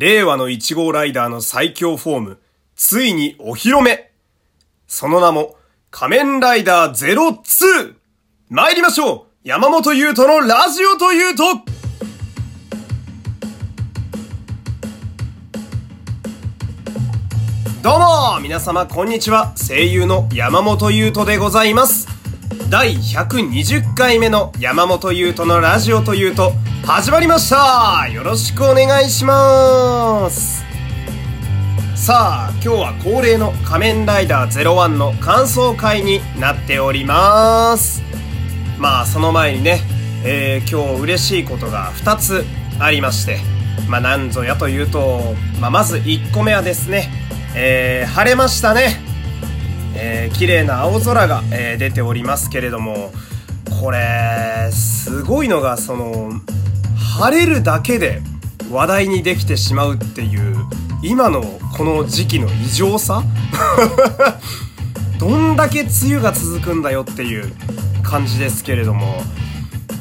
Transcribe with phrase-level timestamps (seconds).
[0.00, 2.38] 令和の1号ライダーの最強フォーム、
[2.74, 4.10] ついにお披露目。
[4.86, 5.56] その名も、
[5.90, 7.96] 仮面ライダー 02!
[8.48, 9.46] 参りましょう。
[9.46, 11.42] 山本優斗のラジオというと。
[17.82, 19.52] どうも皆様こんにちは。
[19.54, 22.08] 声優の山本優斗でございます。
[22.70, 26.52] 第120回目の山本優斗のラジオというと
[26.92, 28.08] 始まりました。
[28.08, 30.64] よろしくお願いします。
[31.94, 38.02] さあ今日は恒例の仮面ライダー01の感想会になっております。
[38.76, 39.82] まあその前にね、
[40.24, 42.44] えー、今日嬉しいことが2つ
[42.80, 43.38] ありまして
[43.88, 45.20] まあなんぞやというと、
[45.60, 47.08] まあ、まず1個目はですね、
[47.54, 48.96] えー、晴れましたね。
[49.94, 53.12] えー、綺麗な青空が、えー、出ておりますけれども
[53.80, 56.32] これすごいのがその
[57.20, 58.22] 晴れるだけで
[58.70, 60.56] 話題にできてしまうっていう
[61.02, 61.42] 今の
[61.76, 63.22] この時期の異常さ？
[65.20, 67.52] どんだけ梅雨が続くんだよっていう
[68.02, 69.22] 感じですけれども。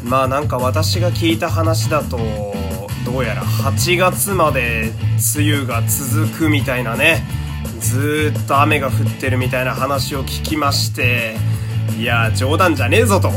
[0.01, 2.17] まあなんか私が聞いた話だと
[3.05, 4.93] どうやら8月まで
[5.35, 7.27] 梅雨が続くみたいなね。
[7.81, 11.35] ずっと雨が降ってるみたいな話を聞きまして
[11.97, 13.29] いや冗談じゃねえぞと。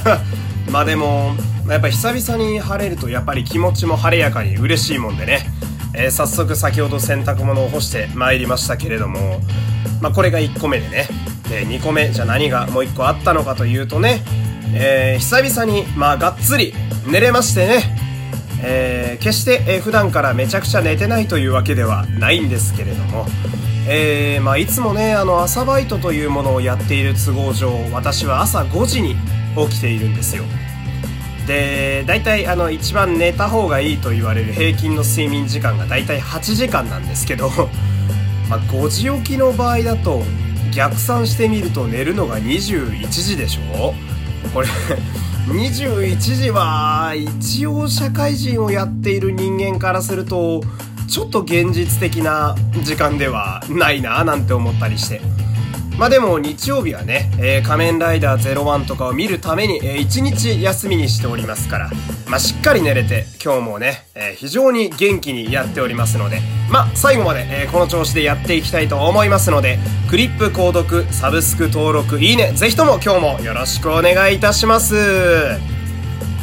[0.70, 1.34] まあでも
[1.68, 5.46] やっぱ久々に晴れるとやっぱり気持ちも晴れやかに嬉しいもんでね、
[5.94, 9.40] えー、早速先ほど洗濯物を干して参りましたけれども
[10.00, 11.08] まあこれが1個目でね。
[11.48, 14.22] で2個目じゃ何がもう1個あったのかというとね、
[14.74, 16.74] えー、久々にまあがっつり
[17.06, 18.06] 寝れましてね。
[18.62, 23.26] えー、決して、えー、普段からめちゃくちゃ寝てないというわけではないんですけれども、
[23.86, 29.14] えー、まあ、いつもねあの朝バイトというものをやっている都合上私は朝5時に
[29.56, 30.44] 起きているんですよ。
[31.46, 37.50] で大体あの一番寝た方がいいと言われる平均の睡眠時間が大体8時間なんですけど、
[38.50, 40.22] まあ、5時起きの場合だと
[40.74, 43.94] 逆算してみると寝るのが21時でしょ？
[44.52, 44.68] これ
[45.48, 50.60] 21時は一応社会人をやっている人間からすると
[51.08, 55.35] ちょっと現実的な時間ではないななんて思ったりして。
[55.98, 61.90] まあでも日曜日はね、えー、仮面ライダー01とかを見るために、えー、1日休みにしておりますから、
[62.28, 66.40] まあしっかり寝れて、今日もね、えー、非常に元気にやっておりますので、
[66.70, 69.78] まあ最後まで、えー、この調子でやっていきたいと思いますので、
[70.10, 74.96] クリップ購読、サブスク登録、いいね、ぜひとも今日もよろしくお願いいたします。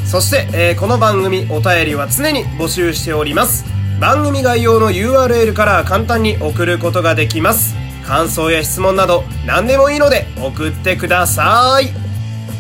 [0.06, 3.66] そして、えー、この番組お便りは常に募集しております。
[4.00, 7.83] 番組概要の URL から簡単に送ることができます。
[8.08, 11.88] 感想や質問など何でもいいので送ってください。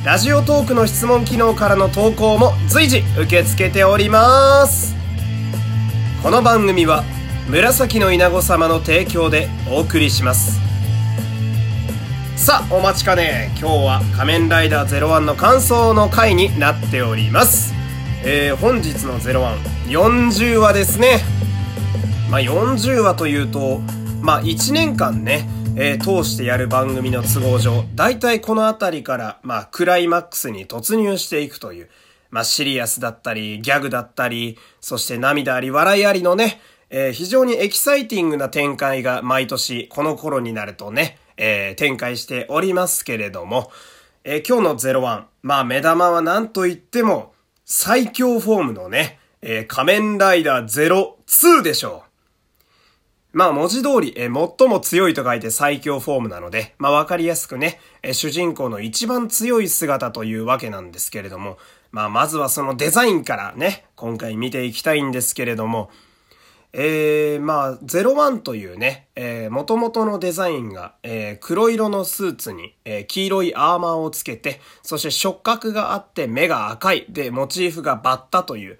[0.05, 4.95] ラジオトークの質問機能からの投稿も随時受け付けております。
[6.21, 7.03] この番組は
[7.47, 10.59] 紫の稲子様の提供でお送りします。
[12.35, 13.53] さあお待ちかね。
[13.59, 17.73] 今日は仮面ライダー01の感想の回になっております。
[18.25, 21.19] えー、本日の0140話ですね。
[22.29, 23.81] まあ40話というと
[24.23, 25.45] まあ1年間ね、
[25.75, 31.89] えー、通してやる番組の都合上、大体このあたりから、まあクライマックスに突入していくという、
[32.31, 43.71] まあシリアスだったり、ギャグだったり、そして涙あり笑いありのね、えー、非常にエキサイティングな展開が毎年この頃になるとね、えー、展開しておりますけれども、
[44.23, 47.33] えー、今日の01、まあ目玉は何と言っても
[47.65, 52.12] 最強フォームのね、えー、仮面ライダー02でしょう。
[53.33, 61.57] まあ文字通り、え最も強いと書いて最強フォームなので、まあわかりやすくね、え主人公の一番強い姿というわけなんですけれども、
[61.91, 65.89] まあまずはそのデザインからね、今回見ていきたいんですけれども、
[66.75, 78.79] えー、まあ、01というね、えー、元々のデザインが、えー、黒色のスーツに、えー、黄色いアーマーをつけて、そして触覚があって目が赤い、で、モチーフがバッタという、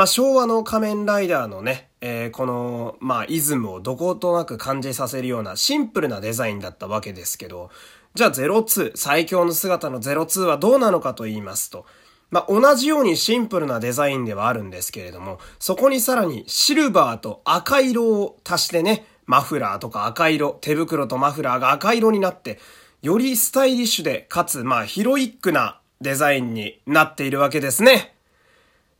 [0.00, 7.68] まあ、昭和の仮面ライダーのね、えー、この、まあ、イズムをどことなく感じさせるようなシンプルなデザインだったわけですけど、
[8.14, 11.84] じゃあ02、最強の姿の02はどうなのかと言いますと、
[12.30, 22.58] まあ、同じようにシンプルなデザインではあるんですけれども、そこにさらにシルバーと赤色を足してね、マフラーとか赤色、手袋とマフラーが赤色になって、
[23.02, 28.14] よりスタイリッシュで、かつ、まあ、ヒロイックなデザインになっているわけですね。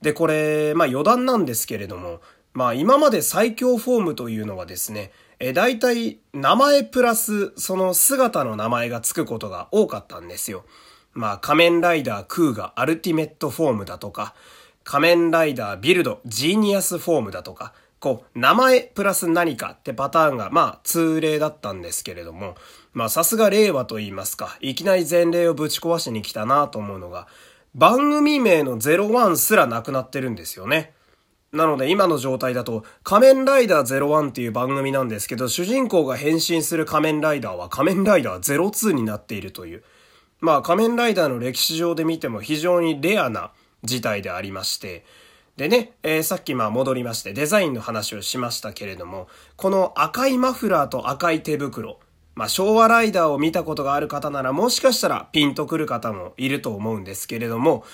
[0.02, 2.20] で、これ、まあ余談なんですけれども、
[2.52, 10.64] まあ今まで最強フォームというのはですね、え、大体名前プラスその姿の名前がつくことが多かったんですよ。
[11.12, 14.35] まあ仮面ライダークーガアルティメットフォームだとか、
[14.85, 22.56] 仮面ライダービルドジーニアスフォームだとか、こう、名前プラス何かってパターンが、まあ、通例だったんですけれども、
[22.94, 27.29] まあ、さすが令和と言いますか、いきなり前例をぶち壊しに来たなと思うのが、
[27.75, 30.93] 番組名の01すらなくなってるんですよね。
[31.52, 39.82] なので今の状態だと仮面ライダー01っていう番組なんですけど主人公が変身する仮面ライダーは仮面ライダー02になっているという。
[40.40, 43.52] まあ仮面ライダーの歴史上で見ても非常にレアな
[43.84, 45.05] 事態でありまして。
[45.56, 51.99] でね、えー、さっきまあ戻りましてデザインの話をしましたけれども、この赤いマフラーと赤い手袋。
[52.40, 57.84] まあ昭和ライダーを見たことがある方ならもしかしたらピンとくる方もいると思うんですけれども、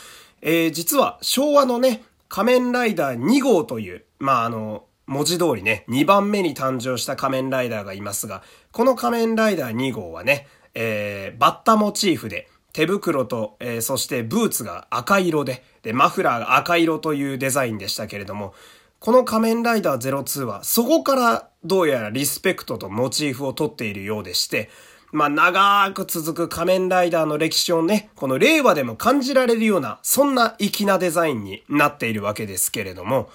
[0.41, 18.55] えー、実は昭和のね、仮面ライダー2号という、まあ、あの、文字通りね、2番目に誕生した仮面ライダーがいますが、この仮面ライダー2号はね、えー、バッタモチーフで、手袋と、えー、そしてブーツが赤色で、で、マフラーが赤色というデザインでしたけれども、
[18.99, 24.71] この仮面ライダー02は、そこからどうやらリスペクトとモチーフを取っているようでして、
[25.13, 33.29] まあ、長く続く仮面ライダーの歴史をね、この令和でも感じられるような、そんな粋なデザインになっているわけですけれども、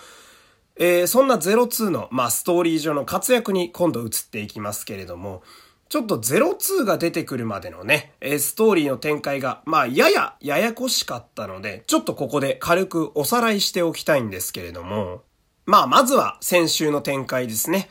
[0.78, 5.44] えー、そんな02の、まあ、ストーリー上の活躍に今度移っていきますけれども、
[5.90, 15.24] ちょっと02が出てくるまでのね、えストーリーの展開が、まあ、やや、ややこしかったので、ちょっとここで軽くおさらいしておきたいんですけれども、
[15.72, 17.88] まあ、まずは先週の展開ですね。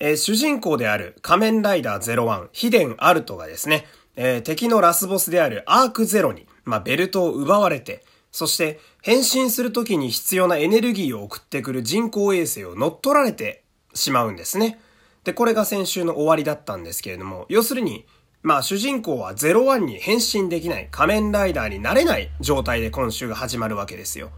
[0.00, 3.84] えー、主人公である仮面ライダー01、ヒデン・アルトがですね、
[4.16, 8.02] えー、敵のラスボスであるアークゼロに、まあ、ベルトを奪われて、
[8.32, 14.80] そして変身する時に必要なエネルギーを送ってくる人工衛星を乗っ取られてしまうんですね。
[15.24, 18.06] で、これが先週の終わりだったんですけれども、要するに、
[18.40, 24.30] まあ主人公は01に変身できない仮面ライダーになれない状態で今週が始まるわけですよ。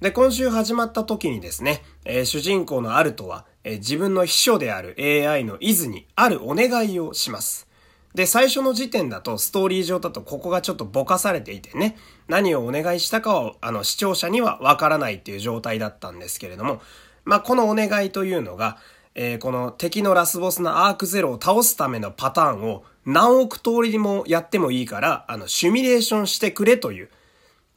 [0.00, 7.66] で、今週始まった時にですね、えー、主人公のアルトは、えー、自分の秘書である AI のイズにあるお願いをします。
[8.14, 11.96] で、最初の時点だと、ストーリー上だとここがちょっとぼかされていてね、
[12.28, 16.82] 何をお願いしたかを、あの、視聴者にはわからないっていう状態だったんですけれども、
[17.24, 18.76] まあ、このお願いというのが、
[19.14, 27.10] えー、この敵のラスボスのアークゼロを倒すためのパターンを何億通りもやってもいいから、あの、シミュレーションしてくれという、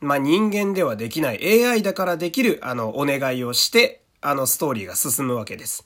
[0.02, 5.86] まあ、人間ではできない AI だからできる、あの、お願いをして、あの、ストーリーが進むわけです。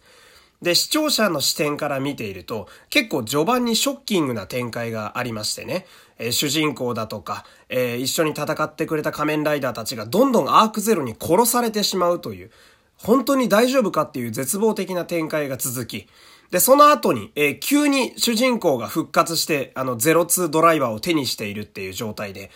[0.62, 5.86] で、視聴者の視点から見ていると、結構序盤にショッキングな展開がありましてね、
[6.18, 12.52] えー、主人公だとか、えー、一緒に戦ってくれた仮面ライダーたちがどんどんアークゼロに殺されてしまうという、
[12.96, 16.08] 本当に大丈夫かっていう絶望的な展開が続き、
[16.52, 22.52] で、その後に、えー、急に主人公が復活して、あの、02ドライバーを手にしているっていう状態で、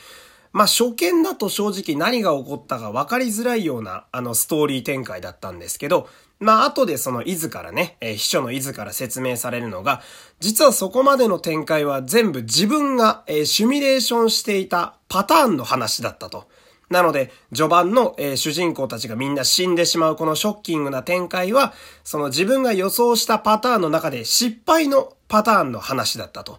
[0.58, 6.10] まあ初見だと正直何が起こったか分かりづらいようなあのストーリー展開だったんですけど、
[6.40, 10.02] まあ後でその伊豆からね、えー、秘書の伊豆から説明されるのが、
[10.40, 16.46] 実はそこまでの展開は全部自分が、えー、シミュレーションしていたパターンの話だったと。
[16.90, 26.58] なので、序盤の、えー、主人公たちがみんな死んでしまうこのショッキングな展開は、その自分が予想したパターンの中で失敗のパターンの話だったと。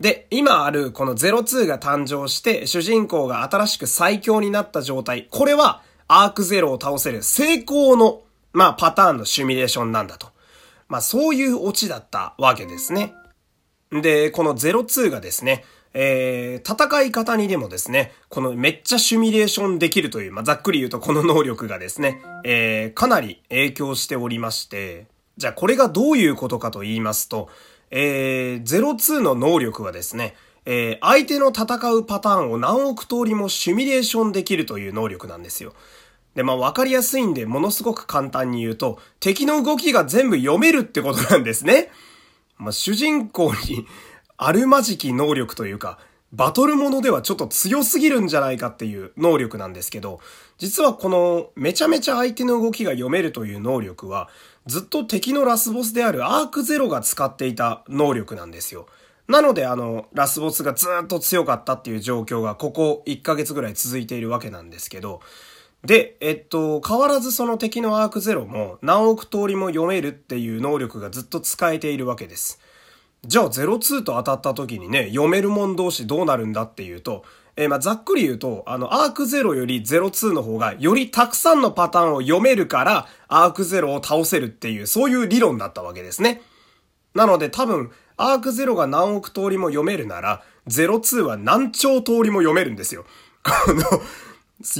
[0.00, 5.26] で、今あるこの02が誕生して主人公が新しく最強になった状態。
[5.30, 10.28] これはアークゼロを倒せる成功の、まあパターンのシミュレーションなんだと。
[10.88, 13.12] まあそういうオチだったわけですね。
[13.90, 15.64] で、この02がですね、
[15.94, 25.06] えー、戦い方にでもですね、このめっちゃシミュレーションできるという、まあ、ざっくり言うとこの能力がですね、えー、かなり影響しておりまして、
[25.38, 27.48] じゃあこれがどういうことかと言いますと、
[27.90, 35.72] えー、02の能力はですね、えー、相手の戦うパターンを何億通りもシミュレーションできるという能力なんですよ。
[36.34, 41.90] で、まあ分かりやすいんで、ものすごく簡単に言うと、敵の動きが全部読めるってことなんですね。
[42.58, 43.86] まあ主人公に
[44.36, 45.98] あるまじき能力というか、
[46.32, 50.20] バトルものではちょっと強すぎるんじゃないかっていう能力なんですけど、
[50.58, 54.28] 実はこのめちゃめちゃ相手の動きが読めるという能力は、
[54.68, 58.86] ずっと敵のラスボスであるアークゼロが使っていた能力なんですよ。
[59.26, 65.20] なのであの、ラスボスがずっと強かったっていう状況がここ1ヶ月ぐらい続いているわけなんですけど、
[65.84, 72.60] で、えっと、変わらずその敵のアークゼロも何億通りも読めるっていう能力がずっと使えているわけです。
[73.24, 77.24] じゃあ02と当たった時にね、読めるもん同士どうなるんだっていうと、
[77.60, 86.40] えー、まあ、ざっくり言うと、あの、アーク0より02の方が、よりたくさんのパターンを読めるから、アーク0を倒せるっていう、そういう理論だったわけですね。
[87.14, 93.04] なので多分、アーク0が何億通りも読めるなら、02は何兆通りも読めるんですよ。
[93.42, 93.82] この、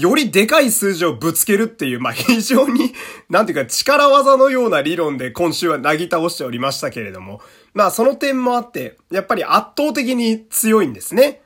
[0.01, 2.95] よりでかい数字をぶつけるっていう、まあ、非常に、
[3.29, 7.41] なんていうか力技のような理論で今週はなぎ倒しておりましたけれども、
[7.75, 11.43] まあ、その点もあって、やっぱり圧倒的に強いんですね。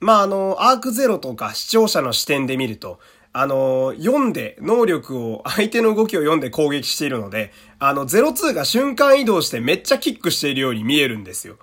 [0.00, 2.98] まあ、あの、アークゼロとか視聴者の視点で見ると、
[3.32, 11.56] あの、読んで、能力を、相手の動きを読んで攻撃しているので、あの、02が瞬間移動してめっちゃキックしているように見えるんですよ。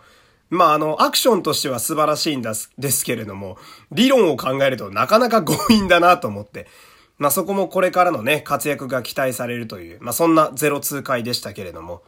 [0.50, 3.58] まあ、あの、アクションとしては素晴らしいんですですけれども、
[3.92, 6.68] 理論を考えるとなかなか強引だなと思って、
[7.18, 12.02] まあそこもこれからのね、活躍が期待されるという、まあそんな02回でしたけれども、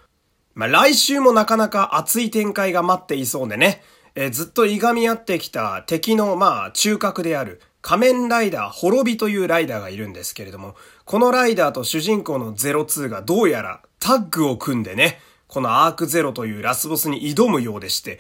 [0.54, 3.82] まあ来週もなかなか熱い展開が待っていそうでね、
[4.22, 18.20] え、ずっといがみ合ってきた敵のまあ中核である仮面ライダー滅びというライダーがいるんですけれども、このライダーと主人公の02がどうやらタッグを組んでね、このアークゼロというラスボスに挑むようでして、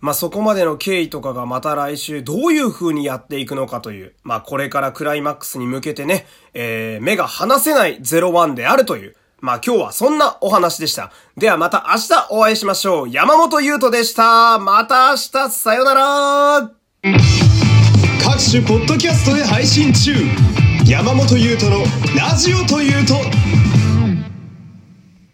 [0.00, 11.12] まあ、そこまでの経緯とかがまた来週どういう風にやっていくのかという、まあ、これからクライマックスに向けてね、えー、目が離せない01であるという、まあ今日はそんなお話でした。
[11.36, 13.08] ではまた明日お会いしましょう。
[13.08, 14.58] 山本優斗でした。
[14.58, 16.70] また明日、さよなら
[18.20, 20.12] 各種ポッドキャストで配信中。
[20.86, 21.84] 山本優斗の
[22.16, 23.14] ラジオというと、